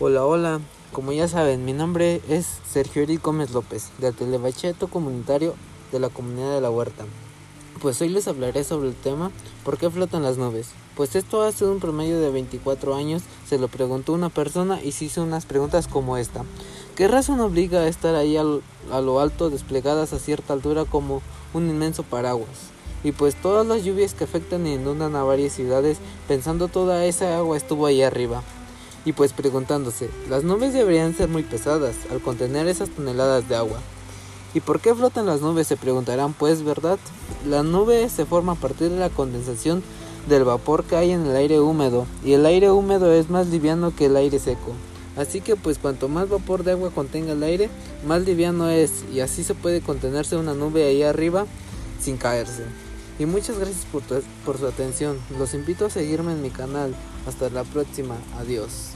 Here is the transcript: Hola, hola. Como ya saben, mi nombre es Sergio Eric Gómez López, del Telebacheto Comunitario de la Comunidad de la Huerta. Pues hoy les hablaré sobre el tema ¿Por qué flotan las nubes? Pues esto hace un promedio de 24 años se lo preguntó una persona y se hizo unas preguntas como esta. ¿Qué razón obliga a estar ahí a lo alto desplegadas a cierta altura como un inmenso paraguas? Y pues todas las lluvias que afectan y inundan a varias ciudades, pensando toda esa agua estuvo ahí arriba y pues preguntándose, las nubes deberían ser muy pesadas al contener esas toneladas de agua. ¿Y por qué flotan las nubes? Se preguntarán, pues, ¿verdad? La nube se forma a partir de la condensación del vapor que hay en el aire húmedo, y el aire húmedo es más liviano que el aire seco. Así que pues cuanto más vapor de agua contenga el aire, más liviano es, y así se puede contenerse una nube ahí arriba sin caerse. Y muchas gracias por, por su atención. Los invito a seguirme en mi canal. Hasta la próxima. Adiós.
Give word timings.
Hola, 0.00 0.26
hola. 0.26 0.60
Como 0.92 1.12
ya 1.12 1.28
saben, 1.28 1.64
mi 1.64 1.72
nombre 1.72 2.20
es 2.28 2.48
Sergio 2.68 3.02
Eric 3.02 3.22
Gómez 3.22 3.52
López, 3.52 3.90
del 3.98 4.12
Telebacheto 4.12 4.88
Comunitario 4.88 5.54
de 5.92 6.00
la 6.00 6.08
Comunidad 6.08 6.52
de 6.52 6.60
la 6.60 6.68
Huerta. 6.68 7.04
Pues 7.80 8.00
hoy 8.00 8.08
les 8.08 8.26
hablaré 8.26 8.64
sobre 8.64 8.88
el 8.88 8.96
tema 8.96 9.30
¿Por 9.64 9.78
qué 9.78 9.88
flotan 9.90 10.24
las 10.24 10.36
nubes? 10.36 10.70
Pues 10.96 11.14
esto 11.14 11.42
hace 11.42 11.64
un 11.64 11.78
promedio 11.78 12.18
de 12.18 12.32
24 12.32 12.96
años 12.96 13.22
se 13.46 13.56
lo 13.56 13.68
preguntó 13.68 14.12
una 14.14 14.30
persona 14.30 14.82
y 14.82 14.90
se 14.90 15.04
hizo 15.04 15.22
unas 15.22 15.46
preguntas 15.46 15.86
como 15.86 16.16
esta. 16.16 16.42
¿Qué 16.96 17.06
razón 17.06 17.38
obliga 17.38 17.82
a 17.82 17.88
estar 17.88 18.16
ahí 18.16 18.36
a 18.36 19.00
lo 19.00 19.20
alto 19.20 19.48
desplegadas 19.48 20.12
a 20.12 20.18
cierta 20.18 20.54
altura 20.54 20.86
como 20.86 21.22
un 21.52 21.70
inmenso 21.70 22.02
paraguas? 22.02 22.72
Y 23.04 23.12
pues 23.12 23.36
todas 23.36 23.64
las 23.64 23.84
lluvias 23.84 24.14
que 24.14 24.24
afectan 24.24 24.66
y 24.66 24.74
inundan 24.74 25.14
a 25.14 25.22
varias 25.22 25.52
ciudades, 25.52 25.98
pensando 26.26 26.66
toda 26.66 27.04
esa 27.04 27.36
agua 27.36 27.56
estuvo 27.56 27.86
ahí 27.86 28.02
arriba 28.02 28.42
y 29.04 29.12
pues 29.12 29.32
preguntándose, 29.32 30.08
las 30.28 30.44
nubes 30.44 30.72
deberían 30.72 31.14
ser 31.14 31.28
muy 31.28 31.42
pesadas 31.42 31.94
al 32.10 32.20
contener 32.20 32.66
esas 32.68 32.90
toneladas 32.90 33.48
de 33.48 33.56
agua. 33.56 33.78
¿Y 34.54 34.60
por 34.60 34.80
qué 34.80 34.94
flotan 34.94 35.26
las 35.26 35.40
nubes? 35.40 35.66
Se 35.66 35.76
preguntarán, 35.76 36.32
pues, 36.32 36.62
¿verdad? 36.62 36.98
La 37.46 37.62
nube 37.62 38.08
se 38.08 38.24
forma 38.24 38.52
a 38.52 38.56
partir 38.56 38.90
de 38.90 38.98
la 38.98 39.10
condensación 39.10 39.82
del 40.28 40.44
vapor 40.44 40.84
que 40.84 40.96
hay 40.96 41.10
en 41.10 41.26
el 41.26 41.36
aire 41.36 41.60
húmedo, 41.60 42.06
y 42.24 42.32
el 42.32 42.46
aire 42.46 42.70
húmedo 42.70 43.12
es 43.12 43.30
más 43.30 43.48
liviano 43.48 43.94
que 43.94 44.06
el 44.06 44.16
aire 44.16 44.38
seco. 44.38 44.72
Así 45.16 45.40
que 45.40 45.54
pues 45.56 45.78
cuanto 45.78 46.08
más 46.08 46.28
vapor 46.28 46.64
de 46.64 46.72
agua 46.72 46.90
contenga 46.90 47.32
el 47.32 47.42
aire, 47.42 47.68
más 48.06 48.22
liviano 48.22 48.68
es, 48.68 49.04
y 49.12 49.20
así 49.20 49.44
se 49.44 49.54
puede 49.54 49.80
contenerse 49.80 50.36
una 50.36 50.54
nube 50.54 50.84
ahí 50.84 51.02
arriba 51.02 51.46
sin 52.00 52.16
caerse. 52.16 52.64
Y 53.18 53.26
muchas 53.26 53.58
gracias 53.58 53.84
por, 53.92 54.02
por 54.44 54.58
su 54.58 54.66
atención. 54.66 55.18
Los 55.38 55.54
invito 55.54 55.86
a 55.86 55.90
seguirme 55.90 56.32
en 56.32 56.42
mi 56.42 56.50
canal. 56.50 56.94
Hasta 57.26 57.48
la 57.50 57.64
próxima. 57.64 58.16
Adiós. 58.38 58.90